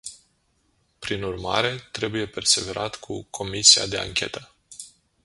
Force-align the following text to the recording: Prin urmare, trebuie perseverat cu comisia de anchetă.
Prin 0.99 1.23
urmare, 1.23 1.79
trebuie 1.91 2.27
perseverat 2.27 2.95
cu 2.95 3.27
comisia 3.29 3.85
de 3.87 3.97
anchetă. 3.97 4.53